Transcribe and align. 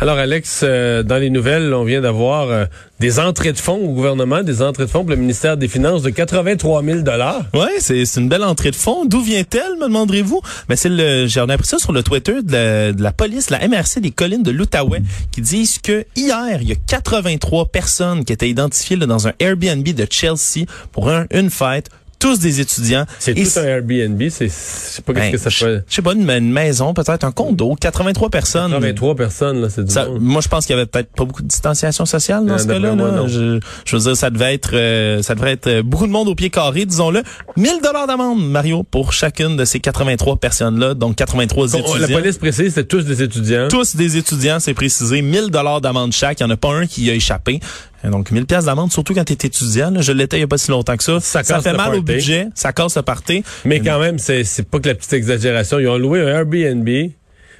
Alors 0.00 0.16
Alex, 0.16 0.60
euh, 0.62 1.02
dans 1.02 1.16
les 1.16 1.28
nouvelles, 1.28 1.74
on 1.74 1.82
vient 1.82 2.00
d'avoir 2.00 2.48
euh, 2.50 2.66
des 3.00 3.18
entrées 3.18 3.52
de 3.52 3.58
fonds 3.58 3.78
au 3.84 3.92
gouvernement, 3.92 4.44
des 4.44 4.62
entrées 4.62 4.84
de 4.86 4.90
fonds 4.90 5.00
pour 5.00 5.10
le 5.10 5.16
ministère 5.16 5.56
des 5.56 5.66
Finances 5.66 6.02
de 6.02 6.10
83 6.10 6.84
000 6.84 7.00
dollars. 7.00 7.42
Ouais, 7.52 7.80
c'est 7.80 8.04
une 8.16 8.28
belle 8.28 8.44
entrée 8.44 8.70
de 8.70 8.76
fonds. 8.76 9.06
D'où 9.06 9.20
vient-elle, 9.20 9.74
me 9.80 9.86
demanderez-vous? 9.88 10.40
Mais 10.68 10.76
c'est 10.76 10.88
le, 10.88 11.26
j'en 11.26 11.48
ai 11.48 11.54
appris 11.54 11.66
ça 11.66 11.78
sur 11.78 11.92
le 11.92 12.04
Twitter 12.04 12.42
de 12.44 12.94
la, 13.02 13.10
police, 13.10 13.50
la 13.50 13.66
MRC 13.66 13.98
des 14.00 14.12
collines 14.12 14.44
de 14.44 14.52
l'Outaouais, 14.52 15.02
qui 15.32 15.40
disent 15.40 15.78
que 15.80 16.04
hier, 16.14 16.58
il 16.62 16.68
y 16.68 16.72
a 16.72 16.76
83 16.86 17.66
personnes 17.66 18.24
qui 18.24 18.32
étaient 18.32 18.48
identifiées 18.48 18.96
dans 18.98 19.26
un 19.26 19.32
Airbnb 19.40 19.82
de 19.88 20.06
Chelsea 20.08 20.64
pour 20.92 21.10
un- 21.10 21.26
une 21.32 21.50
fête. 21.50 21.88
Tous 22.18 22.38
des 22.40 22.60
étudiants. 22.60 23.06
C'est 23.18 23.34
tout 23.34 23.60
un 23.60 23.62
Airbnb, 23.64 24.20
c'est, 24.30 24.46
je 24.48 24.52
sais 24.52 25.02
pas 25.02 25.12
qu'est-ce 25.14 25.24
Ben, 25.26 25.32
que 25.32 25.38
ça 25.38 25.50
fait. 25.50 25.84
je 25.88 25.94
sais 25.94 26.02
pas, 26.02 26.14
une, 26.14 26.28
une 26.28 26.50
maison, 26.52 26.92
peut-être 26.94 27.22
un 27.24 27.30
condo, 27.30 27.76
83 27.80 28.28
personnes. 28.30 28.70
83 28.72 29.14
personnes, 29.14 29.60
là, 29.62 29.68
c'est 29.70 29.84
du 29.84 29.92
Ça- 29.92 30.06
monde. 30.06 30.18
moi, 30.20 30.40
je 30.42 30.48
pense 30.48 30.66
qu'il 30.66 30.74
y 30.74 30.78
avait 30.78 30.86
peut-être 30.86 31.12
pas 31.14 31.24
beaucoup 31.24 31.42
de 31.42 31.48
distanciation 31.48 32.06
sociale 32.06 32.44
dans 32.44 32.54
Euh, 32.54 32.58
ce 32.58 32.66
cas-là. 32.66 32.94
là. 32.96 33.26
Je, 33.28 33.60
je 33.84 33.96
veux 33.96 34.02
dire, 34.02 34.16
ça 34.16 34.30
devait 34.30 34.54
être, 34.54 34.70
euh, 34.74 35.22
ça 35.22 35.34
devrait 35.34 35.52
être 35.52 35.66
euh, 35.68 35.82
beaucoup 35.82 36.06
de 36.06 36.12
monde 36.12 36.28
au 36.28 36.34
pied 36.34 36.50
carré, 36.50 36.84
disons-le. 36.86 37.22
1000 37.56 37.80
dollars 37.82 38.06
d'amende, 38.06 38.44
Mario, 38.50 38.82
pour 38.82 39.12
chacune 39.12 39.56
de 39.56 39.64
ces 39.64 39.78
83 39.80 40.36
personnes-là, 40.38 40.94
donc 40.94 41.16
83 41.16 41.68
Bon, 41.68 41.78
étudiants. 41.78 41.98
la 41.98 42.08
police 42.08 42.38
précise, 42.38 42.72
c'est 42.74 42.88
tous 42.88 43.04
des 43.04 43.22
étudiants. 43.22 43.68
Tous 43.68 43.94
des 43.96 44.16
étudiants, 44.16 44.58
c'est 44.60 44.74
précisé, 44.74 45.22
1000 45.22 45.50
dollars 45.50 45.80
d'amende 45.80 46.12
chaque. 46.12 46.40
Il 46.40 46.44
n'y 46.46 46.50
en 46.50 46.54
a 46.54 46.56
pas 46.56 46.72
un 46.72 46.86
qui 46.86 47.04
y 47.04 47.10
a 47.10 47.14
échappé. 47.14 47.60
Donc 48.04 48.30
1000 48.30 48.46
pièces 48.46 48.66
d'amende, 48.66 48.92
surtout 48.92 49.12
quand 49.14 49.24
tu 49.24 49.32
es 49.32 49.36
étudiant. 49.46 49.90
là. 49.90 50.00
Je 50.00 50.12
l'étais 50.12 50.36
il 50.36 50.40
n'y 50.40 50.44
a 50.44 50.48
pas 50.48 50.58
si 50.58 50.70
longtemps 50.70 50.96
que 50.96 51.02
ça. 51.02 51.18
Ça 51.20 51.42
casse 51.42 51.64
fait 51.64 51.72
mal 51.72 51.94
au 51.96 52.02
budget, 52.02 52.48
ça 52.54 52.72
casse 52.72 52.96
le 52.96 53.02
party. 53.02 53.42
Mais 53.64 53.80
quand 53.80 53.98
même, 53.98 54.18
c'est, 54.18 54.44
pas 54.70 54.78
que 54.78 54.88
la 54.88 54.94
petite 54.94 55.12
exagération. 55.14 55.78
Ils 55.80 55.88
ont 55.88 55.98
loué 55.98 56.20
un 56.20 56.28
Airbnb, 56.28 56.88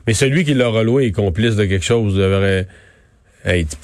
mais 0.06 0.14
celui 0.14 0.44
qui 0.44 0.54
l'aura 0.54 0.82
loué 0.84 1.06
est 1.06 1.12
complice 1.12 1.56
de 1.56 1.64
quelque 1.64 1.84
chose. 1.84 2.12
Il 2.14 2.20
devrait- 2.20 2.66
Hey, 3.44 3.66
tu, 3.66 3.76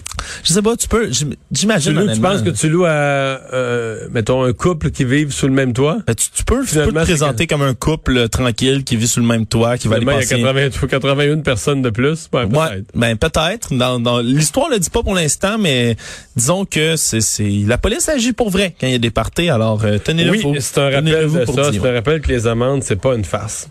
Je 0.42 0.52
sais 0.52 0.62
pas, 0.62 0.76
tu 0.76 0.88
peux, 0.88 1.10
tu 1.10 1.24
j'imagine. 1.52 2.10
tu 2.14 2.20
penses 2.20 2.42
que 2.42 2.50
tu 2.50 2.68
loues 2.68 2.84
à, 2.84 2.90
euh, 2.90 4.08
mettons, 4.10 4.42
un 4.44 4.52
couple 4.52 4.90
qui 4.90 5.04
vivent 5.04 5.32
sous 5.32 5.46
le 5.46 5.52
même 5.52 5.72
toit? 5.72 5.98
Ben, 6.06 6.14
tu, 6.14 6.26
tu 6.34 6.44
peux, 6.44 6.54
tu 6.56 6.60
peux 6.60 6.66
Finalement, 6.80 7.00
te 7.00 7.04
présenter 7.06 7.46
comme 7.46 7.62
un 7.62 7.74
couple 7.74 8.16
euh, 8.16 8.28
tranquille 8.28 8.84
qui 8.84 8.96
vit 8.96 9.08
sous 9.08 9.20
le 9.20 9.26
même 9.26 9.46
toit, 9.46 9.78
qui 9.78 9.88
va 9.88 9.96
aller 9.96 10.04
Finalement, 10.04 10.50
il 10.50 10.62
y 10.62 10.66
a 10.66 10.70
passer 10.70 10.88
80 10.88 10.88
81 10.88 11.38
personnes 11.40 11.82
de 11.82 11.90
plus? 11.90 12.28
Ouais, 12.32 12.44
Ouais, 12.44 12.68
peut-être. 12.68 12.84
ben 12.94 13.16
peut-être. 13.16 13.74
Dans, 13.74 13.98
dans 14.00 14.20
l'histoire 14.20 14.68
le 14.68 14.78
dit 14.78 14.90
pas 14.90 15.02
pour 15.02 15.14
l'instant, 15.14 15.56
mais 15.58 15.96
disons 16.36 16.64
que 16.64 16.96
c'est 16.96 17.20
c'est 17.20 17.62
la 17.66 17.78
police 17.78 18.08
agit 18.08 18.32
pour 18.32 18.50
vrai 18.50 18.74
quand 18.80 18.86
il 18.86 18.92
y 18.92 18.96
a 18.96 18.98
des 18.98 19.10
parties. 19.10 19.48
Alors 19.50 19.84
euh, 19.84 19.98
tenez-le 20.02 20.30
Oui, 20.30 20.44
c'est 20.60 20.78
un 20.78 20.90
rappel 20.90 21.30
de 21.32 21.44
ça. 21.46 21.72
C'est 21.72 21.86
un 21.88 21.92
rappel 21.92 22.20
que 22.20 22.28
les 22.28 22.46
amendes, 22.46 22.82
c'est 22.82 23.00
pas 23.00 23.14
une 23.14 23.24
farce. 23.24 23.68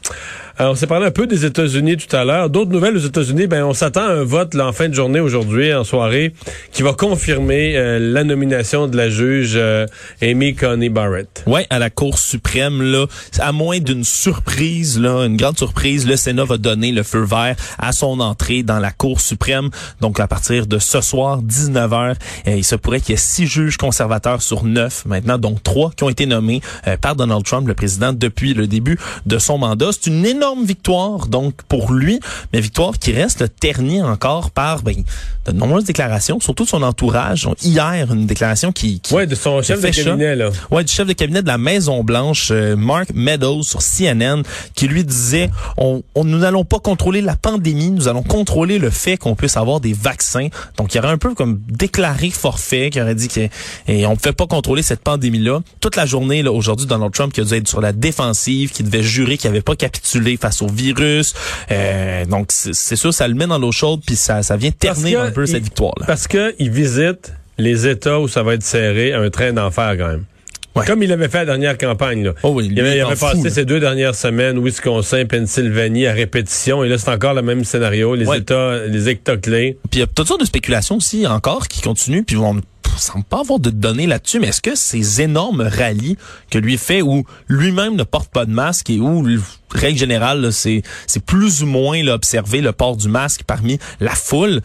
Alors, 0.56 0.74
on 0.74 0.76
s'est 0.76 0.86
parlé 0.86 1.08
un 1.08 1.12
peu 1.12 1.26
des 1.26 1.46
États-Unis 1.46 1.98
tout 1.98 2.16
à 2.16 2.24
l'heure. 2.24 2.48
D'autres 2.48 2.70
nouvelles 2.70 2.96
aux 2.96 3.00
États-Unis, 3.00 3.48
ben 3.48 3.64
on 3.64 3.74
s'attend 3.74 4.02
à 4.02 4.12
un 4.12 4.24
vote 4.24 4.54
là, 4.54 4.68
en 4.68 4.72
fin 4.72 4.88
de 4.88 4.94
journée 4.94 5.20
aujourd'hui, 5.20 5.74
en 5.74 5.84
soirée, 5.84 6.32
qui 6.72 6.84
va 6.84 6.94
confirmer 6.94 7.76
euh, 7.76 7.98
la 7.98 8.24
nomination 8.24 8.88
de 8.88 8.96
la 8.96 9.10
juge 9.10 9.54
euh, 9.56 9.88
Amy 10.22 10.54
Coney 10.54 10.90
Barrett. 10.90 11.44
Ouais, 11.48 11.66
à 11.72 11.80
la 11.80 11.90
Cour 11.90 12.20
suprême 12.20 12.84
là, 12.84 13.08
à 13.40 13.52
moins 13.52 13.80
d'une 13.80 14.04
surprise 14.04 15.00
là, 15.00 15.26
une 15.26 15.38
grande 15.38 15.58
surprise, 15.58 16.06
le 16.08 16.16
Sénat 16.16 16.46
va 16.46 16.58
donner 16.58 16.92
le 16.92 17.02
feu 17.02 17.24
vert 17.24 17.56
à 17.80 17.92
son 17.92 18.20
entrée 18.20 18.62
dans 18.62 18.78
la 18.78 18.92
Cour 18.92 19.22
suprême. 19.22 19.72
Donc 20.02 20.20
à 20.20 20.28
partir 20.28 20.68
de 20.68 20.78
ce 20.78 21.02
soir 21.02 21.42
19h, 21.42 22.14
euh, 22.48 22.56
il 22.56 22.64
se 22.64 22.76
pourrait 22.76 23.00
qu'il 23.00 23.14
y 23.14 23.14
ait 23.14 23.18
six 23.18 23.48
juges 23.48 23.78
conservateurs 23.78 24.44
sur 24.44 24.66
neuf 24.66 25.04
maintenant, 25.08 25.40
donc 25.40 25.64
trois 25.64 25.90
qui 25.98 26.04
ont 26.04 26.10
été 26.10 26.28
nommés 26.28 26.62
euh, 26.88 26.96
par 26.96 27.16
Donald 27.16 27.44
Trump, 27.44 27.68
le 27.68 27.74
président, 27.74 28.14
depuis 28.14 28.54
le 28.54 28.68
début 28.68 29.00
de 29.26 29.40
son 29.40 29.58
mandat. 29.58 29.90
C'est 29.92 30.12
une 30.12 30.24
énorme 30.24 30.43
victoire 30.66 31.28
donc 31.28 31.54
pour 31.68 31.92
lui, 31.94 32.20
mais 32.52 32.60
victoire 32.62 32.98
qui 33.00 33.12
reste 33.14 33.46
ternie 33.60 34.02
encore 34.02 34.52
par 34.52 34.82
ben, 34.84 34.96
de 35.46 35.52
nombreuses 35.52 35.84
déclarations, 35.86 36.40
surtout 36.40 36.64
de 36.64 36.70
son 36.70 36.84
entourage. 36.84 37.44
Donc, 37.44 37.62
hier, 37.64 38.12
une 38.14 38.26
déclaration 38.26 38.72
qui, 38.72 39.00
qui 39.00 39.14
Ouais, 39.14 39.28
de 39.28 39.36
son 39.36 39.62
chef 39.62 39.82
de 39.82 39.90
cabinet, 39.90 40.36
là. 40.36 40.50
Ouais, 40.72 40.84
du 40.84 40.92
chef 40.92 41.08
de 41.08 41.14
cabinet 41.14 41.42
de 41.42 41.48
la 41.48 41.58
Maison 41.58 42.04
Blanche, 42.04 42.50
euh, 42.52 42.76
Mark 42.76 43.10
Meadows 43.14 43.64
sur 43.64 43.82
CNN, 43.82 44.42
qui 44.76 44.88
lui 44.88 45.04
disait 45.04 45.50
on, 45.78 46.04
on- 46.16 46.24
nous 46.24 46.38
n'allons 46.40 46.66
pas 46.66 46.80
contrôler 46.80 47.22
la 47.22 47.36
pandémie, 47.36 47.90
nous 47.92 48.08
allons 48.08 48.24
contrôler 48.24 48.80
le 48.80 48.90
fait 48.90 49.18
qu'on 49.18 49.36
puisse 49.36 49.58
avoir 49.58 49.80
des 49.80 49.94
vaccins. 49.94 50.48
Donc 50.78 50.94
il 50.94 50.98
y 50.98 51.00
aurait 51.00 51.10
un 51.12 51.18
peu 51.18 51.34
comme 51.34 51.60
déclaré 51.70 52.30
forfait, 52.30 52.90
qui 52.90 53.02
aurait 53.02 53.16
dit 53.16 53.28
que 53.28 53.48
et 53.88 54.06
on 54.08 54.12
ne 54.12 54.16
pouvait 54.16 54.34
pas 54.34 54.48
contrôler 54.48 54.82
cette 54.84 55.02
pandémie-là. 55.02 55.60
Toute 55.80 55.96
la 55.96 56.06
journée 56.06 56.42
là 56.44 56.52
aujourd'hui, 56.52 56.86
Donald 56.86 57.12
Trump 57.14 57.34
qui 57.34 57.42
a 57.42 57.44
dû 57.44 57.54
être 57.54 57.68
sur 57.68 57.82
la 57.82 57.92
défensive, 57.94 58.72
qui 58.72 58.84
devait 58.84 59.04
jurer 59.04 59.38
qu'il 59.38 59.50
n'avait 59.50 59.62
pas 59.62 59.76
capitulé 59.76 60.33
face 60.38 60.62
au 60.62 60.68
virus. 60.68 61.34
Euh, 61.72 62.26
donc 62.26 62.48
c'est 62.52 62.96
sûr, 62.96 63.14
ça 63.14 63.28
le 63.28 63.34
met 63.36 63.48
dans 63.48 63.60
l'eau 63.60 63.72
chaude, 63.72 64.02
puis 64.06 64.16
ça, 64.16 64.44
ça 64.44 64.58
vient 64.58 64.72
Parce 64.72 65.00
ternir 65.00 65.22
un 65.22 65.32
peu 65.32 65.44
il- 65.44 65.48
cette 65.48 65.64
victoire-là. 65.64 66.06
Parce 66.06 66.28
que 66.28 66.54
il 66.60 66.70
visite 66.72 67.34
les 67.58 67.88
États 67.88 68.20
où 68.20 68.28
ça 68.28 68.44
va 68.44 68.56
être 68.56 68.64
serré, 68.64 69.14
un 69.14 69.30
train 69.30 69.54
d'enfer 69.54 69.96
quand 69.98 70.08
même. 70.08 70.26
Ouais. 70.76 70.86
Comme 70.88 71.04
il 71.04 71.12
avait 71.12 71.30
fait 71.30 71.38
la 71.38 71.46
dernière 71.46 71.78
campagne, 71.78 72.24
là. 72.24 72.34
Oh 72.42 72.50
oui, 72.50 72.68
il 72.72 72.80
avait, 72.80 72.98
il 72.98 73.16
passé 73.20 73.48
ces 73.52 73.64
deux 73.64 73.80
dernières 73.80 74.16
semaines, 74.16 74.58
Wisconsin, 74.60 75.24
Pennsylvanie, 75.26 76.08
à 76.08 76.14
répétition. 76.14 76.84
Et 76.84 76.90
là, 76.90 76.98
c'est 76.98 77.12
encore 77.12 77.36
le 77.36 77.44
même 77.44 77.64
scénario. 77.64 78.16
Les 78.16 78.26
Ouais. 78.26 78.40
États, 78.40 78.88
les 78.88 79.08
États 79.08 79.38
clés. 79.38 79.78
Puis 79.92 80.00
il 80.00 80.02
y 80.02 80.02
a 80.04 80.08
toutes 80.08 80.28
sortes 80.28 80.40
de 80.42 80.48
spéculations 80.48 80.96
aussi 80.96 81.28
encore 81.28 81.68
qui 81.68 81.82
continuent, 81.82 82.24
puis 82.24 82.38
on 82.38 82.60
semble 82.98 83.26
pas 83.26 83.40
avoir 83.42 83.60
de 83.60 83.70
données 83.70 84.08
là-dessus, 84.08 84.40
mais 84.40 84.48
est-ce 84.48 84.62
que 84.62 84.76
ces 84.76 85.22
énormes 85.22 85.62
rallyes 85.62 86.18
que 86.50 86.58
lui 86.58 86.78
fait 86.78 87.02
où 87.02 87.26
lui-même 87.48 87.96
ne 87.96 88.04
porte 88.04 88.32
pas 88.32 88.46
de 88.46 88.52
masque 88.52 88.90
et 88.90 89.00
où, 89.00 89.26
règle 89.72 89.98
générale, 89.98 90.52
c'est 90.52 90.84
plus 91.26 91.64
ou 91.64 91.68
moins 91.68 92.02
là, 92.04 92.14
observé 92.16 92.62
le 92.62 92.72
port 92.72 92.98
du 92.98 93.08
masque 93.08 93.44
parmi 93.46 93.80
la 94.00 94.16
foule, 94.16 94.62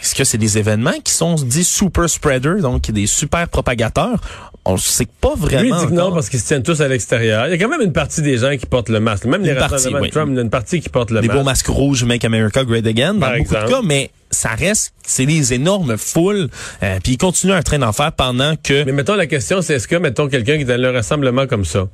est-ce 0.00 0.14
que 0.14 0.24
c'est 0.24 0.38
des 0.38 0.58
événements 0.58 0.98
qui 1.02 1.12
sont 1.12 1.34
dits 1.34 1.64
super 1.64 2.08
spreaders, 2.08 2.60
donc 2.60 2.90
des 2.90 3.06
super 3.06 3.48
propagateurs? 3.48 4.20
On 4.64 4.74
ne 4.74 4.78
sait 4.78 5.06
pas 5.20 5.34
vraiment. 5.34 5.62
Lui, 5.62 5.70
il 5.70 5.76
dit 5.76 5.86
que 5.86 5.98
non 5.98 6.12
parce 6.12 6.28
qu'ils 6.28 6.40
se 6.40 6.46
tiennent 6.46 6.62
tous 6.62 6.80
à 6.82 6.88
l'extérieur. 6.88 7.46
Il 7.46 7.50
y 7.50 7.54
a 7.54 7.58
quand 7.58 7.70
même 7.70 7.80
une 7.80 7.92
partie 7.92 8.20
des 8.20 8.36
gens 8.36 8.54
qui 8.56 8.66
portent 8.66 8.90
le 8.90 9.00
masque. 9.00 9.24
Même 9.24 9.42
les 9.42 9.54
partie, 9.54 9.74
rassemblements 9.74 10.02
oui. 10.02 10.08
de 10.08 10.12
Trump, 10.12 10.28
il 10.30 10.36
y 10.36 10.38
a 10.38 10.42
une 10.42 10.50
partie 10.50 10.80
qui 10.80 10.88
porte 10.88 11.10
le 11.10 11.20
des 11.20 11.28
beaux 11.28 11.42
masque. 11.42 11.68
masques 11.68 11.68
rouges 11.68 12.04
Make 12.04 12.24
America 12.24 12.64
Great 12.64 12.86
Again 12.86 13.14
dans 13.14 13.20
Par 13.20 13.30
beaucoup 13.30 13.54
exemple. 13.54 13.66
de 13.66 13.70
cas, 13.70 13.80
mais 13.82 14.10
ça 14.30 14.50
reste, 14.50 14.92
c'est 15.06 15.24
des 15.24 15.54
énormes 15.54 15.96
foules. 15.96 16.48
Euh, 16.82 16.98
puis 17.02 17.12
ils 17.12 17.18
continuent 17.18 17.52
un 17.52 17.62
train 17.62 17.78
d'enfer 17.78 18.12
pendant 18.12 18.56
que 18.56 18.84
Mais 18.84 18.92
mettons, 18.92 19.14
la 19.16 19.26
question, 19.26 19.62
c'est 19.62 19.74
est-ce 19.74 19.88
que, 19.88 19.96
mettons, 19.96 20.28
quelqu'un 20.28 20.56
qui 20.56 20.62
est 20.62 20.76
dans 20.76 20.84
un 20.84 20.92
rassemblement 20.92 21.46
comme 21.46 21.64
ça, 21.64 21.88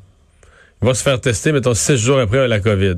va 0.81 0.95
se 0.95 1.03
faire 1.03 1.21
tester, 1.21 1.53
mettons, 1.53 1.75
six 1.75 1.97
jours 1.97 2.19
après 2.19 2.49
la 2.49 2.59
COVID? 2.59 2.97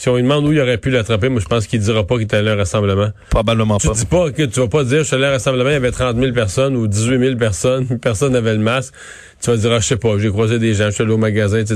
Si 0.00 0.08
on 0.08 0.16
lui 0.16 0.22
demande 0.22 0.46
où 0.46 0.52
il 0.52 0.58
aurait 0.58 0.78
pu 0.78 0.88
l'attraper, 0.88 1.28
moi, 1.28 1.42
je 1.42 1.46
pense 1.46 1.66
qu'il 1.66 1.78
dira 1.78 2.06
pas 2.06 2.14
qu'il 2.14 2.24
était 2.24 2.36
allé 2.36 2.48
à 2.48 2.52
un 2.54 2.56
rassemblement. 2.56 3.10
probablement 3.28 3.76
Tu 3.76 3.86
pas. 3.88 3.92
dis 3.92 4.06
pas 4.06 4.30
que 4.30 4.44
tu 4.44 4.58
vas 4.60 4.66
pas 4.66 4.82
dire, 4.82 5.00
je 5.00 5.02
suis 5.02 5.14
allé 5.16 5.26
à 5.26 5.28
un 5.28 5.32
rassemblement, 5.32 5.68
il 5.68 5.74
y 5.74 5.76
avait 5.76 5.90
30 5.90 6.16
000 6.18 6.32
personnes 6.32 6.74
ou 6.74 6.86
18 6.86 7.18
000 7.18 7.36
personnes, 7.36 7.86
personne 8.02 8.32
n'avait 8.32 8.54
le 8.54 8.60
masque. 8.60 8.94
Tu 9.42 9.50
vas 9.50 9.58
dire, 9.58 9.72
ah, 9.72 9.78
je 9.78 9.86
sais 9.86 9.96
pas, 9.98 10.18
j'ai 10.18 10.30
croisé 10.30 10.58
des 10.58 10.72
gens, 10.72 10.86
je 10.86 10.92
suis 10.92 11.02
allé 11.02 11.12
au 11.12 11.18
magasin, 11.18 11.62
tu 11.64 11.74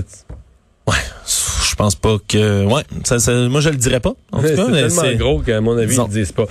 Ouais, 0.87 0.95
je 1.27 1.75
pense 1.75 1.97
pas 1.97 2.17
que 2.27 2.65
ouais, 2.65 2.83
ça, 3.05 3.19
ça- 3.19 3.35
moi 3.49 3.61
je 3.61 3.69
le 3.69 3.77
dirais 3.77 4.01
pas. 4.01 4.15
En 4.33 4.41
tout 4.41 4.47
c'est 4.49 4.57
cas, 4.57 4.69
mais 4.71 4.81
tellement 4.87 5.03
c'est 5.03 5.17
gros 5.17 5.41
qu'à 5.41 5.61
mon 5.61 5.77
avis, 5.77 5.95
ils 5.95 6.01
le 6.01 6.09
disent 6.09 6.33
pas. 6.33 6.47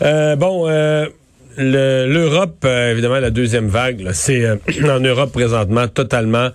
Euh, 0.00 0.34
bon, 0.36 0.66
euh, 0.66 1.06
le- 1.56 2.06
l'Europe, 2.12 2.56
euh, 2.64 2.92
évidemment, 2.92 3.18
la 3.18 3.30
deuxième 3.30 3.68
vague, 3.68 4.08
c'est 4.12 4.44
euh, 4.44 4.56
en 4.84 5.00
Europe 5.00 5.32
présentement 5.32 5.88
totalement, 5.88 6.48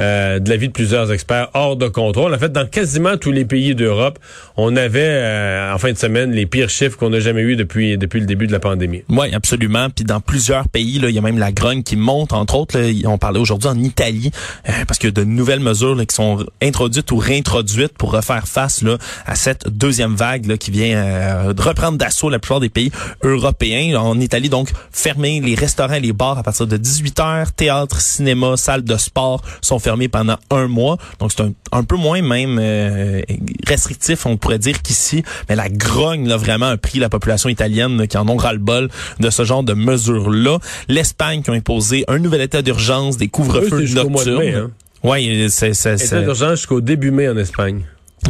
euh, 0.00 0.38
de 0.38 0.48
l'avis 0.50 0.68
de 0.68 0.72
plusieurs 0.72 1.12
experts, 1.12 1.48
hors 1.54 1.76
de 1.76 1.88
contrôle. 1.88 2.34
En 2.34 2.38
fait, 2.38 2.52
dans 2.52 2.66
quasiment 2.66 3.16
tous 3.16 3.32
les 3.32 3.44
pays 3.44 3.74
d'Europe, 3.74 4.18
on 4.56 4.76
avait 4.76 5.00
euh, 5.02 5.72
en 5.74 5.78
fin 5.78 5.92
de 5.92 5.96
semaine 5.98 6.32
les 6.32 6.46
pires 6.46 6.70
chiffres 6.70 6.96
qu'on 6.98 7.10
n'a 7.10 7.20
jamais 7.20 7.42
eu 7.42 7.56
depuis 7.56 7.96
depuis 7.96 8.20
le 8.20 8.26
début 8.26 8.46
de 8.46 8.52
la 8.52 8.60
pandémie. 8.60 9.02
Oui, 9.08 9.32
absolument. 9.34 9.88
Puis 9.90 10.04
dans 10.04 10.20
plusieurs 10.20 10.68
pays, 10.68 11.00
il 11.02 11.10
y 11.10 11.18
a 11.18 11.22
même 11.22 11.38
la 11.38 11.52
grogne 11.52 11.82
qui 11.82 11.96
monte. 11.96 12.32
Entre 12.32 12.54
autres, 12.56 12.78
là, 12.78 12.88
on 13.06 13.18
parlait 13.18 13.40
aujourd'hui 13.40 13.68
en 13.68 13.78
Italie, 13.78 14.30
euh, 14.68 14.72
parce 14.86 14.98
qu'il 14.98 15.08
y 15.08 15.12
a 15.12 15.12
de 15.12 15.24
nouvelles 15.24 15.60
mesures 15.60 15.94
là, 15.94 16.04
qui 16.04 16.14
sont 16.14 16.44
introduites 16.62 17.10
ou 17.12 17.16
réintroduites 17.16 17.96
pour 17.96 18.12
refaire 18.12 18.46
face 18.46 18.82
là, 18.82 18.98
à 19.26 19.34
cette 19.34 19.68
deuxième 19.68 20.14
vague 20.14 20.46
là, 20.46 20.56
qui 20.56 20.70
vient 20.70 20.96
euh, 20.96 21.52
reprendre 21.56 21.96
d'assaut 21.96 22.28
la 22.30 22.38
plupart 22.38 22.60
des 22.60 22.68
pays 22.68 22.90
européens. 23.22 23.98
En 23.98 24.18
Italie, 24.20 24.48
donc, 24.50 24.70
fermer 24.92 25.40
les 25.40 25.54
restaurants 25.54 25.94
et 25.94 26.00
les 26.00 26.12
bars 26.12 26.38
à 26.38 26.42
partir 26.42 26.66
de 26.66 26.76
18 26.76 27.20
heures. 27.20 27.52
Théâtre, 27.52 28.00
cinéma, 28.00 28.56
salles 28.56 28.84
de 28.84 28.96
sport 28.96 29.42
sont 29.60 29.78
fermés 29.78 30.08
pendant 30.08 30.36
un 30.50 30.68
mois. 30.68 30.98
Donc, 31.18 31.32
c'est 31.32 31.42
un, 31.42 31.52
un 31.72 31.84
peu 31.84 31.96
moins 31.96 32.20
même 32.22 32.58
euh, 32.60 33.22
restrictif, 33.66 34.26
on 34.26 34.36
pourrait 34.36 34.58
dire 34.58 34.82
qu'ici. 34.82 35.22
Mais 35.48 35.56
la 35.56 35.68
grogne, 35.68 36.28
là, 36.28 36.36
vraiment, 36.36 36.66
a 36.66 36.76
pris 36.76 36.98
la 36.98 37.08
population 37.08 37.48
italienne 37.48 38.06
qui 38.06 38.18
en 38.18 38.28
ont 38.28 38.36
ras-le-bol 38.36 38.88
de 39.18 39.30
ce 39.30 39.44
genre 39.44 39.62
de 39.62 39.74
mesures-là. 39.74 40.58
L'Espagne 40.88 41.42
qui 41.42 41.50
a 41.50 41.54
imposé 41.54 42.04
un 42.08 42.18
nouvel 42.18 42.42
état 42.42 42.62
d'urgence, 42.62 43.16
des 43.16 43.26
Eux, 43.26 43.28
couvre-feux 43.28 43.86
nocturnes. 43.94 44.42
Hein. 44.54 44.70
Oui, 45.02 45.46
c'est 45.48 45.72
jusqu'au 45.72 46.80
début 46.80 47.10
mai 47.10 47.28
en 47.28 47.36
Espagne. 47.36 47.84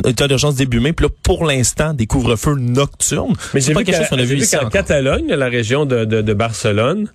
État 0.07 0.29
d'urgence 0.29 0.55
début 0.57 0.81
mai. 0.81 0.93
Puis 0.93 1.07
là, 1.07 1.13
pour 1.23 1.45
l'instant, 1.45 1.95
des 1.95 2.07
couvre-feux 2.07 2.55
nocturnes. 2.57 3.35
Mais 3.55 3.61
c'est 3.61 3.69
j'ai 3.69 3.75
pas 3.75 3.81
vu 3.81 3.87
quelque 3.87 3.99
chose 3.99 4.09
qu'on 4.09 4.19
a 4.19 4.23
vu 4.23 4.37
vu 4.37 4.43
ici 4.43 4.53
qu'en 4.53 4.59
encore. 4.63 4.71
Catalogne, 4.73 5.29
la 5.29 5.49
région 5.49 5.85
de, 5.87 6.05
de, 6.05 6.21
de 6.23 6.35
Barcelone, 6.35 7.09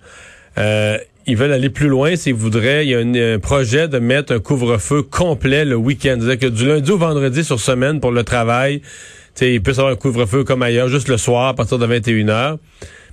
euh, 0.58 0.98
ils 1.26 1.36
veulent 1.36 1.52
aller 1.52 1.70
plus 1.70 1.88
loin 1.88 2.14
s'ils 2.16 2.34
voudraient. 2.34 2.86
Il 2.86 2.90
y 2.90 2.94
a 2.94 3.00
une- 3.00 3.16
un 3.16 3.38
projet 3.38 3.88
de 3.88 3.98
mettre 3.98 4.32
un 4.34 4.38
couvre-feu 4.38 5.02
complet 5.02 5.64
le 5.64 5.76
week-end. 5.76 6.16
C'est-à-dire 6.20 6.38
que 6.50 6.54
du 6.54 6.66
lundi 6.66 6.90
au 6.90 6.98
vendredi 6.98 7.42
sur 7.44 7.58
semaine 7.60 8.00
pour 8.00 8.12
le 8.12 8.22
travail, 8.24 8.80
tu 8.80 8.86
sais, 9.34 9.54
il 9.54 9.62
peut 9.62 9.72
y 9.72 9.74
avoir 9.74 9.92
un 9.92 9.96
couvre-feu 9.96 10.44
comme 10.44 10.62
ailleurs, 10.62 10.88
juste 10.88 11.08
le 11.08 11.16
soir 11.18 11.48
à 11.48 11.54
partir 11.54 11.78
de 11.78 11.86
21 11.86 12.28
heures. 12.28 12.58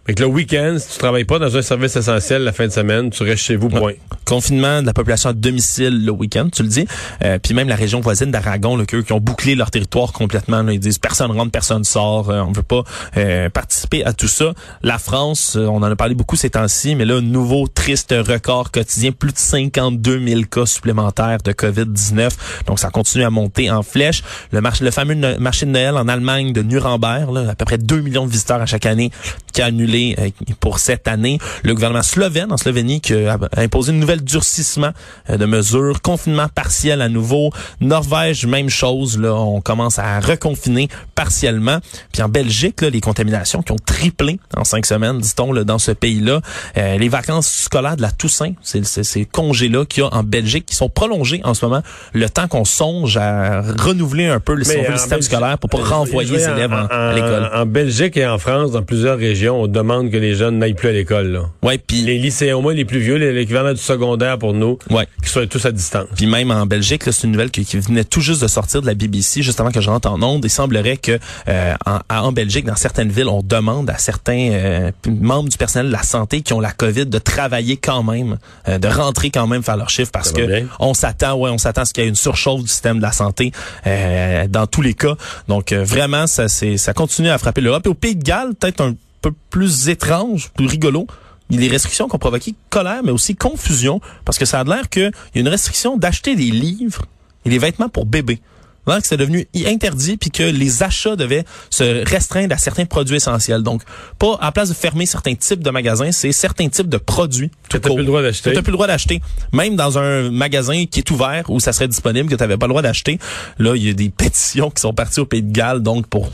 Fait 0.06 0.16
que 0.16 0.22
le 0.22 0.28
week-end, 0.28 0.76
si 0.80 0.92
tu 0.92 0.98
travailles 0.98 1.24
pas 1.24 1.40
dans 1.40 1.56
un 1.56 1.62
service 1.62 1.96
essentiel 1.96 2.44
la 2.44 2.52
fin 2.52 2.68
de 2.68 2.74
semaine, 2.74 3.10
tu 3.10 3.24
restes 3.24 3.44
chez 3.44 3.56
vous, 3.56 3.70
point. 3.70 3.94
confinement 4.26 4.82
de 4.82 4.86
la 4.86 4.92
population 4.94 5.30
à 5.30 5.34
domicile 5.34 6.04
le 6.04 6.12
week-end, 6.12 6.50
tu 6.52 6.62
le 6.62 6.68
dis. 6.68 6.86
Euh, 7.24 7.40
puis 7.42 7.54
même 7.54 7.70
la 7.70 7.78
région 7.78 8.02
voisine 8.02 8.30
d'Aragon, 8.30 8.76
là, 8.76 8.86
qu'eux 8.86 9.02
qui 9.02 9.14
ont 9.14 9.22
bouclé 9.22 9.56
leur 9.56 9.72
territoire 9.72 10.12
complètement. 10.12 10.62
là, 10.62 10.74
ils 10.74 10.80
disent 10.80 11.00
personne 11.00 11.32
rentre, 11.32 11.52
personne 11.52 11.86
sort. 11.86 12.30
euh, 12.30 12.42
on 12.42 12.52
veut 12.52 12.64
pas 12.64 12.84
euh, 13.16 13.50
participer 13.50 14.04
à 14.04 14.12
tout 14.12 14.28
ça. 14.28 14.54
La 14.82 14.98
France, 14.98 15.56
euh, 15.56 15.68
on 15.68 15.78
en 15.78 15.84
a 15.84 15.96
parlé 15.96 16.16
beaucoup 16.16 16.36
ces 16.36 16.50
temps-ci, 16.50 16.96
mais 16.96 17.06
là, 17.06 17.22
nouveau 17.22 17.70
triste 17.70 18.14
record 18.28 18.72
quotidien, 18.72 19.14
plus 19.14 19.32
de 19.32 19.38
52 19.38 20.28
000 20.28 20.42
cas 20.52 20.66
supplémentaires 20.66 21.38
de 21.46 21.54
COVID-19. 21.54 22.32
Donc 22.68 22.80
ça 22.80 22.90
continue 22.90 23.24
à 23.24 23.30
monter 23.30 23.72
en 23.72 23.84
flèche. 23.84 24.22
Le, 24.52 24.60
marché, 24.60 24.84
le 24.84 24.92
fameux 24.92 25.16
marché 25.40 25.66
de 25.66 25.72
Noël 25.72 25.96
en 25.96 26.10
Allemagne 26.10 26.52
de 26.52 26.62
Nuremberg, 26.62 27.34
là, 27.34 27.52
à 27.52 27.56
peu 27.56 27.64
près 27.64 27.78
2 27.78 28.02
millions 28.02 28.26
de 28.26 28.32
visiteurs 28.32 28.62
à 28.62 28.66
chaque 28.66 28.86
année, 28.86 29.12
qui 29.54 29.62
a 29.62 29.66
annulé 29.66 30.16
euh, 30.20 30.30
pour 30.60 30.80
cette 30.80 31.08
année. 31.08 31.38
Le 31.64 31.74
gouvernement 31.74 32.04
slovène 32.04 32.52
en 32.52 32.58
Slovénie 32.58 33.00
qui 33.02 33.14
a 33.14 33.38
imposé 33.58 33.92
une 33.94 34.00
nouvelle 34.00 34.24
durcissement 34.24 34.92
euh, 35.30 35.38
de 35.38 35.46
mesures, 35.46 36.02
confinement 36.02 36.48
partiel 36.54 37.02
à 37.02 37.10
nouveau. 37.10 37.52
Norvège, 37.80 38.46
même 38.46 38.70
chose, 38.70 39.18
là, 39.20 39.34
on 39.34 39.62
commence 39.62 40.00
à 40.00 40.20
reconfiner 40.20 40.88
partiellement. 41.16 41.78
Puis 42.12 42.22
en 42.22 42.30
Belgique, 42.30 42.82
là, 42.82 42.90
les 42.90 43.02
contaminations 43.02 43.62
qui 43.62 43.72
ont 43.72 43.78
triplé 43.86 44.40
en 44.58 44.64
cinq 44.64 44.86
semaines, 44.86 45.20
dit-on, 45.20 45.52
là, 45.54 45.64
dans 45.64 45.80
ce 45.80 45.92
pays-là. 45.92 46.42
Euh, 46.78 46.98
les 46.98 47.10
vacances 47.10 47.48
scolaires 47.48 47.96
de 47.98 48.02
la 48.02 48.12
Toussaint, 48.12 48.54
c'est 48.62 48.84
ces 48.86 49.26
congés-là 49.26 49.86
qu'il 49.86 50.04
y 50.04 50.06
a 50.06 50.14
en 50.14 50.24
Belgique 50.24 50.66
qui 50.66 50.76
sont 50.76 50.90
prolongés 50.90 51.42
en 51.44 51.54
ce 51.54 51.66
moment, 51.66 51.82
le 52.14 52.30
temps 52.30 52.48
qu'on 52.48 52.66
songe 52.66 53.18
à 53.18 53.62
renouveler 53.62 54.26
un 54.28 54.40
peu 54.40 54.56
le, 54.56 54.64
si 54.64 54.78
on 54.78 54.82
veut, 54.82 54.88
le 54.90 54.94
en 54.94 54.98
système 54.98 55.20
Belgique- 55.20 55.32
scolaire 55.32 55.58
pour 55.60 55.70
pas 55.70 55.78
renvoyer 55.84 56.32
les 56.32 56.44
élèves 56.44 56.74
en- 56.74 56.86
en, 56.86 56.88
à 56.88 57.14
l'école. 57.14 57.50
En 57.54 57.66
Belgique 57.66 58.18
et 58.18 58.26
en 58.26 58.38
France, 58.38 58.72
dans 58.72 58.82
plusieurs 58.82 59.18
régions, 59.18 59.43
on 59.50 59.68
demande 59.68 60.12
que 60.12 60.18
les 60.18 60.36
jeunes 60.36 60.60
n'aillent 60.60 60.74
plus 60.74 60.90
à 60.90 60.92
l'école. 60.92 61.44
Ouais, 61.62 61.78
puis 61.78 62.02
Les 62.02 62.18
lycéens, 62.18 62.58
au 62.58 62.62
moins 62.62 62.74
les 62.74 62.86
plus 62.86 63.00
vieux, 63.00 63.16
l'équivalent 63.16 63.74
du 63.74 63.80
secondaire 63.80 64.38
pour 64.38 64.54
nous, 64.54 64.78
ouais. 64.90 65.08
qui 65.24 65.30
soient 65.30 65.48
tous 65.48 65.66
à 65.66 65.72
distance. 65.72 66.08
Puis 66.16 66.28
même 66.28 66.52
en 66.52 66.66
Belgique, 66.66 67.06
là, 67.06 67.12
c'est 67.12 67.24
une 67.24 67.32
nouvelle 67.32 67.52
qui, 67.52 67.66
qui 67.66 67.78
venait 67.80 68.04
tout 68.04 68.22
juste 68.22 68.42
de 68.42 68.48
sortir 68.48 68.82
de 68.82 68.88
la 68.88 68.94
BBC, 68.94 69.42
juste 69.42 69.60
avant 69.60 69.72
que 69.72 69.82
je 69.82 69.90
rentre 69.90 70.10
en 70.10 70.22
onde. 70.22 70.44
Il 70.44 70.50
semblerait 70.50 70.98
que 70.98 71.18
euh, 71.48 71.74
en, 72.10 72.32
Belgique, 72.32 72.66
dans 72.66 72.76
certaines 72.76 73.10
villes, 73.10 73.28
on 73.28 73.42
demande 73.42 73.90
à 73.90 73.98
certains 73.98 74.50
euh, 74.52 74.92
membres 75.08 75.50
du 75.50 75.58
personnel 75.58 75.88
de 75.88 75.92
la 75.94 76.04
santé 76.04 76.42
qui 76.42 76.54
ont 76.54 76.60
la 76.60 76.72
COVID 76.72 77.06
de 77.06 77.18
travailler 77.20 77.78
quand 77.78 78.04
même, 78.04 78.38
euh, 78.68 78.78
de 78.78 78.88
rentrer 78.88 79.30
quand 79.30 79.48
même 79.48 79.64
faire 79.64 79.78
leur 79.78 79.90
chiffre 79.90 80.12
parce 80.12 80.32
que 80.32 80.42
bien. 80.42 80.68
on 80.80 80.94
s'attend, 80.94 81.36
ouais, 81.36 81.50
on 81.50 81.58
s'attend 81.58 81.82
à 81.82 81.86
ce 81.86 81.94
qu'il 81.94 82.04
y 82.04 82.06
ait 82.06 82.10
une 82.10 82.16
surchauffe 82.16 82.62
du 82.62 82.68
système 82.68 82.98
de 82.98 83.02
la 83.02 83.12
santé 83.12 83.52
euh, 83.88 84.48
dans 84.48 84.68
tous 84.68 84.82
les 84.82 84.94
cas. 84.94 85.16
Donc 85.48 85.72
euh, 85.72 85.84
vraiment, 85.84 86.28
ça, 86.28 86.48
c'est, 86.48 86.78
ça 86.78 86.94
continue 86.94 87.30
à 87.30 87.38
frapper 87.38 87.62
l'Europe. 87.62 87.86
Et 87.86 87.90
au 87.90 87.94
Pays 87.94 88.16
de 88.16 88.24
Galles, 88.24 88.54
peut-être 88.60 88.82
un 88.82 88.96
peu 89.24 89.34
plus 89.50 89.90
étrange, 89.90 90.52
plus 90.52 90.68
rigolo. 90.68 91.08
Il 91.50 91.56
y 91.56 91.60
a 91.60 91.62
des 91.68 91.72
restrictions 91.72 92.08
qui 92.08 92.16
ont 92.16 92.20
provoqué 92.20 92.56
colère, 92.70 93.02
mais 93.04 93.12
aussi 93.12 93.36
confusion, 93.36 94.02
parce 94.26 94.38
que 94.38 94.46
ça 94.46 94.60
a 94.60 94.64
l'air 94.64 94.90
qu'il 94.90 95.12
y 95.36 95.38
a 95.38 95.42
une 95.42 95.48
restriction 95.48 95.98
d'acheter 95.98 96.36
des 96.36 96.52
livres 96.52 97.06
et 97.46 97.50
des 97.50 97.58
vêtements 97.58 97.90
pour 97.90 98.06
bébés. 98.06 98.40
Alors 98.86 99.02
que 99.02 99.08
c'est 99.08 99.18
devenu 99.18 99.48
interdit 99.66 100.18
puis 100.18 100.30
que 100.30 100.44
les 100.44 100.84
achats 100.84 101.16
devaient 101.16 101.46
se 101.70 102.06
restreindre 102.06 102.54
à 102.54 102.58
certains 102.58 102.86
produits 102.86 103.16
essentiels. 103.16 103.64
Donc, 103.64 103.82
pas 104.20 104.36
à 104.42 104.46
la 104.46 104.52
place 104.52 104.68
de 104.70 104.74
fermer 104.74 105.06
certains 105.06 105.36
types 105.36 105.64
de 105.64 105.70
magasins, 105.70 106.12
c'est 106.12 106.34
certains 106.34 106.68
types 106.68 106.90
de 106.90 106.98
produits. 106.98 107.50
Tu 107.70 107.78
n'as 107.78 107.82
plus 107.82 107.96
le 107.96 108.04
droit 108.04 108.22
d'acheter. 108.22 108.52
t'as 108.52 108.62
plus 108.62 108.72
le 108.72 108.76
droit 108.76 108.88
d'acheter. 108.88 109.22
Même 109.54 109.78
dans 109.78 109.98
un 109.98 110.30
magasin 110.32 110.86
qui 110.86 111.00
est 111.00 111.12
ouvert 111.12 111.50
où 111.50 111.62
ça 111.62 111.72
serait 111.72 111.88
disponible, 111.88 112.30
que 112.30 112.36
tu 112.36 112.42
n'avais 112.42 112.58
pas 112.58 112.66
le 112.66 112.72
droit 112.72 112.82
d'acheter. 112.82 113.20
Là, 113.58 113.76
il 113.76 113.88
y 113.88 113.90
a 113.90 113.94
des 113.94 114.10
pétitions 114.18 114.70
qui 114.70 114.82
sont 114.82 114.94
parties 114.94 115.22
au 115.22 115.26
Pays 115.26 115.44
de 115.44 115.52
Galles, 115.54 115.82
donc 115.82 116.08
pour 116.08 116.30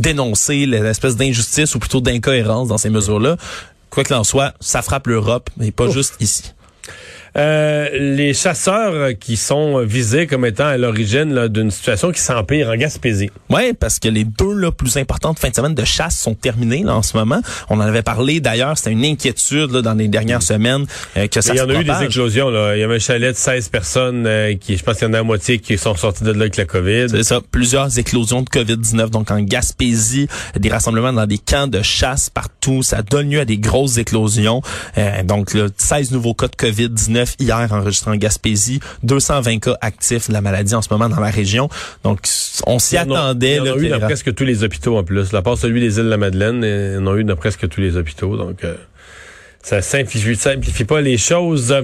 dénoncer 0.00 0.66
l'espèce 0.66 1.16
d'injustice 1.16 1.74
ou 1.74 1.78
plutôt 1.78 2.00
d'incohérence 2.00 2.68
dans 2.68 2.78
ces 2.78 2.90
mesures-là. 2.90 3.36
Quoi 3.90 4.04
qu'il 4.04 4.16
en 4.16 4.24
soit, 4.24 4.54
ça 4.60 4.82
frappe 4.82 5.06
l'Europe, 5.08 5.50
mais 5.56 5.70
pas 5.72 5.88
juste 5.88 6.14
ici. 6.20 6.52
Euh, 7.36 7.88
les 7.92 8.34
chasseurs 8.34 9.10
qui 9.18 9.36
sont 9.36 9.84
visés 9.84 10.26
comme 10.26 10.44
étant 10.44 10.66
à 10.66 10.76
l'origine 10.76 11.48
d'une 11.48 11.70
situation 11.70 12.10
qui 12.12 12.20
s'empire 12.20 12.68
en 12.68 12.76
Gaspésie. 12.76 13.30
Ouais, 13.48 13.72
parce 13.72 13.98
que 13.98 14.08
les 14.08 14.24
deux 14.24 14.54
là, 14.54 14.72
plus 14.72 14.96
importantes 14.96 15.38
fins 15.38 15.50
de 15.50 15.54
semaine 15.54 15.74
de 15.74 15.84
chasse 15.84 16.18
sont 16.18 16.34
terminées 16.34 16.82
là, 16.82 16.96
en 16.96 17.02
ce 17.02 17.16
moment. 17.16 17.40
On 17.68 17.76
en 17.76 17.82
avait 17.82 18.02
parlé 18.02 18.40
d'ailleurs, 18.40 18.76
c'était 18.76 18.92
une 18.92 19.04
inquiétude 19.04 19.70
là, 19.70 19.82
dans 19.82 19.94
les 19.94 20.08
dernières 20.08 20.42
semaines 20.42 20.86
euh, 21.16 21.26
que 21.28 21.40
ça 21.40 21.52
Il 21.54 21.58
y 21.58 21.60
en 21.60 21.68
a 21.68 21.80
eu 21.80 21.84
des 21.84 22.04
éclosions. 22.04 22.50
Là. 22.50 22.76
Il 22.76 22.80
y 22.80 22.82
avait 22.82 22.96
un 22.96 23.00
chalet 23.00 23.32
de 23.32 23.38
16 23.38 23.68
personnes 23.68 24.26
euh, 24.26 24.54
qui, 24.56 24.76
je 24.76 24.82
pense 24.82 24.98
qu'il 24.98 25.06
y 25.06 25.10
en 25.10 25.14
a 25.14 25.18
la 25.18 25.22
moitié 25.22 25.58
qui 25.58 25.78
sont 25.78 25.94
sorties 25.94 26.24
de 26.24 26.32
là 26.32 26.42
avec 26.42 26.56
la 26.56 26.64
COVID. 26.64 27.06
C'est 27.10 27.22
ça, 27.22 27.40
plusieurs 27.50 27.98
éclosions 27.98 28.42
de 28.42 28.48
COVID-19, 28.48 29.10
donc 29.10 29.30
en 29.30 29.40
Gaspésie, 29.40 30.28
des 30.58 30.68
rassemblements 30.68 31.12
dans 31.12 31.26
des 31.26 31.38
camps 31.38 31.66
de 31.66 31.82
chasse 31.82 32.30
partout, 32.30 32.82
ça 32.82 33.02
donne 33.02 33.30
lieu 33.30 33.40
à 33.40 33.44
des 33.44 33.58
grosses 33.58 33.98
éclosions. 33.98 34.62
Euh, 34.98 35.22
donc 35.22 35.54
là, 35.54 35.66
16 35.76 36.12
nouveaux 36.12 36.34
cas 36.34 36.48
de 36.48 36.56
COVID-19 36.56 37.19
hier 37.38 37.68
enregistrés 37.70 38.10
en 38.10 38.16
Gaspésie, 38.16 38.80
220 39.02 39.58
cas 39.58 39.76
actifs 39.80 40.28
de 40.28 40.32
la 40.32 40.40
maladie 40.40 40.74
en 40.74 40.82
ce 40.82 40.88
moment 40.90 41.08
dans 41.08 41.20
la 41.20 41.30
région. 41.30 41.68
Donc 42.04 42.20
on 42.66 42.78
s'y 42.78 42.96
attendait. 42.96 43.56
Il 43.56 43.66
y 43.66 43.70
en 43.70 43.74
a 43.74 43.76
eu 43.76 43.88
dans 43.88 44.00
presque 44.00 44.34
tous 44.34 44.44
les 44.44 44.64
hôpitaux 44.64 44.96
en 44.96 45.04
plus. 45.04 45.34
À 45.34 45.42
part 45.42 45.56
celui 45.56 45.80
des 45.80 45.98
îles 45.98 46.04
de 46.04 46.10
la 46.10 46.16
Madeleine, 46.16 46.62
il 46.62 46.94
y 46.94 46.98
en 46.98 47.06
a 47.12 47.16
eu 47.16 47.24
dans 47.24 47.36
presque 47.36 47.68
tous 47.68 47.80
les 47.80 47.96
hôpitaux. 47.96 48.36
Donc, 48.36 48.64
euh, 48.64 48.74
ça 49.62 49.82
simplifie, 49.82 50.36
simplifie 50.36 50.84
pas 50.84 51.00
les 51.00 51.18
choses. 51.18 51.74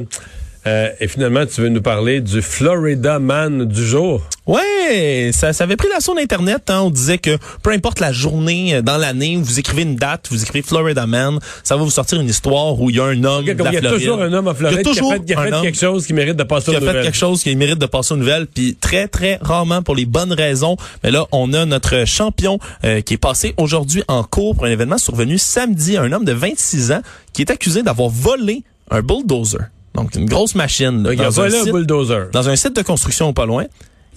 Euh, 0.67 0.91
et 1.01 1.09
finalement, 1.09 1.47
tu 1.47 1.61
veux 1.61 1.69
nous 1.69 1.83
parler 1.83 2.21
du 2.21 2.43
Florida 2.43 3.19
Man 3.19 3.65
du 3.67 3.87
jour? 3.87 4.23
Ouais, 4.47 5.31
ça, 5.33 5.53
ça 5.53 5.65
avait 5.65 5.77
pris 5.77 5.89
l'assaut 5.93 6.15
d'Internet. 6.15 6.71
Hein. 6.71 6.83
On 6.83 6.91
disait 6.91 7.19
que 7.19 7.37
peu 7.63 7.71
importe 7.71 8.01
la 8.01 8.13
journée 8.13 8.77
euh, 8.77 8.83
dans 8.83 8.97
l'année, 8.97 9.37
vous 9.41 9.59
écrivez 9.59 9.83
une 9.83 9.97
date, 9.97 10.29
vous 10.31 10.43
écrivez 10.43 10.63
Florida 10.67 11.07
Man, 11.07 11.39
ça 11.65 11.77
va 11.77 11.83
vous 11.83 11.91
sortir 11.91 12.21
une 12.21 12.29
histoire 12.29 12.81
où 12.81 12.91
il 12.91 12.97
y 12.97 13.01
a 13.01 13.05
un 13.05 13.25
homme 13.25 13.43
Il 13.43 13.49
y 13.49 13.51
a, 13.51 13.55
de 13.55 13.63
la 13.63 13.71
il 13.71 13.75
y 13.75 13.77
a 13.77 13.81
Floride 13.81 14.01
toujours 14.01 14.23
un 14.23 14.33
homme 14.33 14.49
en 14.49 14.55
Floride 14.55 14.83
qui 14.83 14.89
a 14.89 14.95
fait, 14.95 15.25
qui 15.25 15.35
a 15.35 15.45
fait 15.45 15.63
quelque 15.63 15.79
chose 15.79 16.07
qui 16.07 16.13
mérite 16.13 16.37
de 16.37 16.43
passer 16.45 16.71
qui 16.71 16.71
aux 16.71 16.77
a 16.77 16.81
fait 16.81 16.87
nouvelles. 16.87 17.03
quelque 17.05 17.17
chose 17.17 17.43
qui 17.43 17.57
mérite 17.57 17.79
de 17.79 17.87
passer 17.87 18.15
aux 18.15 18.19
nouvelles, 18.19 18.47
puis 18.47 18.77
très, 18.81 19.09
très 19.09 19.39
rarement 19.41 19.83
pour 19.83 19.95
les 19.97 20.07
bonnes 20.07 20.33
raisons. 20.33 20.77
Mais 21.03 21.11
là, 21.11 21.27
on 21.33 21.53
a 21.53 21.65
notre 21.65 22.05
champion 22.07 22.59
euh, 22.85 23.01
qui 23.01 23.15
est 23.15 23.19
passé 23.19 23.55
aujourd'hui 23.57 24.03
en 24.09 24.23
cours 24.23 24.55
pour 24.55 24.65
un 24.65 24.71
événement 24.71 24.99
survenu 24.99 25.39
samedi, 25.39 25.97
un 25.97 26.13
homme 26.13 26.25
de 26.25 26.33
26 26.33 26.93
ans 26.93 27.03
qui 27.33 27.43
est 27.43 27.51
accusé 27.51 27.83
d'avoir 27.83 28.09
volé 28.09 28.63
un 28.91 29.03
bulldozer. 29.03 29.61
Donc, 29.97 30.15
une 30.15 30.27
grosse 30.27 30.55
machine. 30.55 31.03
là, 31.03 31.15
dans, 31.15 31.41
un 31.41 31.45
volé 31.45 31.59
un 31.59 31.65
site, 31.65 31.73
bulldozer. 31.73 32.31
dans 32.33 32.49
un 32.49 32.57
site 32.57 32.77
de 32.77 32.83
construction 32.83 33.33
pas 33.33 33.47
loin. 33.47 33.65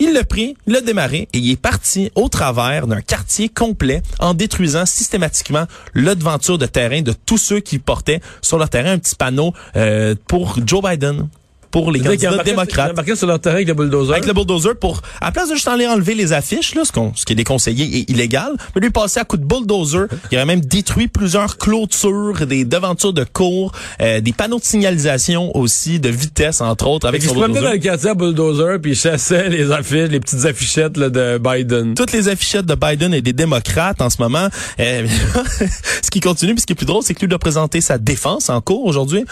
Il 0.01 0.13
l'a 0.13 0.23
pris, 0.23 0.55
il 0.65 0.73
l'a 0.73 0.81
démarré 0.81 1.27
et 1.33 1.39
il 1.39 1.51
est 1.51 1.61
parti 1.61 2.09
au 2.15 2.29
travers 2.29 2.87
d'un 2.87 3.01
quartier 3.01 3.49
complet 3.49 4.01
en 4.19 4.33
détruisant 4.33 4.85
systématiquement 4.85 5.65
le 5.91 6.15
devanture 6.15 6.57
de 6.57 6.65
terrain 6.65 7.01
de 7.01 7.13
tous 7.25 7.37
ceux 7.37 7.59
qui 7.59 7.79
portaient 7.79 8.21
sur 8.41 8.57
leur 8.57 8.69
terrain 8.69 8.93
un 8.93 8.97
petit 8.97 9.15
panneau 9.15 9.53
euh, 9.75 10.15
pour 10.27 10.57
Joe 10.65 10.81
Biden. 10.81 11.27
Pour 11.71 11.91
les 11.91 11.99
candidats 11.99 12.31
embarqué- 12.31 12.43
démocrates. 12.45 12.91
embarqué 12.91 13.15
sur 13.15 13.27
leur 13.27 13.39
terrain 13.39 13.55
avec 13.55 13.67
le 13.67 13.73
bulldozer. 13.73 14.13
Avec 14.13 14.25
le 14.25 14.33
bulldozer 14.33 14.75
pour, 14.75 15.01
à 15.21 15.25
la 15.25 15.31
place 15.31 15.49
de 15.49 15.53
juste 15.55 15.67
aller 15.67 15.85
enlever 15.87 16.15
les 16.15 16.33
affiches, 16.33 16.73
là, 16.75 16.83
ce, 16.85 16.91
qu'on- 16.91 17.13
ce 17.15 17.25
qui 17.25 17.33
est 17.33 17.35
déconseillé 17.35 17.85
et 17.85 18.11
illégal, 18.11 18.53
mais 18.75 18.81
lui 18.81 18.89
passer 18.89 19.19
à 19.19 19.23
coup 19.23 19.37
de 19.37 19.45
bulldozer. 19.45 20.07
Il 20.31 20.37
aurait 20.37 20.45
même 20.45 20.61
détruit 20.61 21.07
plusieurs 21.07 21.57
clôtures, 21.57 22.45
des 22.47 22.65
devantures 22.65 23.13
de 23.13 23.23
cours, 23.23 23.71
euh, 24.01 24.19
des 24.21 24.33
panneaux 24.33 24.59
de 24.59 24.63
signalisation 24.65 25.55
aussi, 25.55 25.99
de 25.99 26.09
vitesse, 26.09 26.61
entre 26.61 26.87
autres, 26.87 27.07
avec 27.07 27.21
Fait 27.21 27.27
qu'il 27.27 27.35
son 27.35 27.41
se 27.41 27.47
dans 27.47 27.53
bulldozer. 27.53 27.73
le 27.73 27.79
quartier 27.79 28.09
à 28.09 28.13
bulldozer 28.15 28.79
puis 28.81 28.91
il 28.91 28.95
chassait 28.97 29.49
les 29.49 29.71
affiches, 29.71 30.09
les 30.09 30.19
petites 30.19 30.45
affichettes 30.45 30.97
là, 30.97 31.09
de 31.09 31.37
Biden. 31.37 31.93
toutes 31.93 32.11
les 32.11 32.27
affichettes 32.29 32.65
de 32.65 32.75
Biden 32.75 33.13
et 33.13 33.21
des 33.21 33.33
démocrates 33.33 34.01
en 34.01 34.09
ce 34.09 34.21
moment. 34.21 34.47
Euh, 34.79 35.07
ce 36.01 36.09
qui 36.09 36.19
continue, 36.19 36.53
puis 36.53 36.61
ce 36.61 36.65
qui 36.65 36.73
est 36.73 36.75
plus 36.75 36.85
drôle, 36.85 37.03
c'est 37.03 37.13
que 37.13 37.19
lui 37.21 37.27
doit 37.27 37.39
présenter 37.39 37.81
sa 37.81 37.97
défense 37.97 38.49
en 38.49 38.61
cours 38.61 38.85
aujourd'hui. 38.85 39.25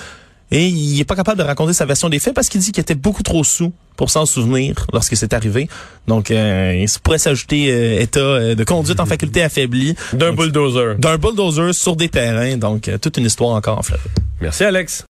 Et 0.51 0.67
il 0.67 0.99
est 0.99 1.05
pas 1.05 1.15
capable 1.15 1.39
de 1.39 1.43
raconter 1.43 1.73
sa 1.73 1.85
version 1.85 2.09
des 2.09 2.19
faits 2.19 2.33
parce 2.33 2.47
qu'il 2.47 2.61
dit 2.61 2.71
qu'il 2.71 2.81
était 2.81 2.95
beaucoup 2.95 3.23
trop 3.23 3.43
sous 3.43 3.73
pour 3.97 4.09
s'en 4.09 4.25
souvenir 4.25 4.87
lorsque 4.93 5.17
c'est 5.17 5.33
arrivé. 5.33 5.67
Donc, 6.07 6.31
euh, 6.31 6.73
il 6.79 6.87
se 6.87 6.99
pourrait 6.99 7.17
s'ajouter 7.17 7.69
euh, 7.69 8.01
état 8.01 8.19
euh, 8.19 8.55
de 8.55 8.63
conduite 8.63 8.99
en 8.99 9.05
faculté 9.05 9.43
affaiblie. 9.43 9.95
D'un 10.13 10.31
bulldozer. 10.31 10.95
D'un 10.97 11.17
bulldozer 11.17 11.73
sur 11.73 11.95
des 11.97 12.07
terrains. 12.07 12.55
Donc, 12.55 12.87
euh, 12.87 12.97
toute 12.97 13.17
une 13.17 13.25
histoire 13.25 13.55
encore 13.55 13.79
en 13.79 13.83
Floride. 13.83 14.05
Merci 14.39 14.63
Alex. 14.63 15.05